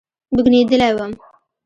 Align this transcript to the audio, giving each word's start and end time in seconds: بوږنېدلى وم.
بوږنېدلى 0.33 0.89
وم. 0.97 1.11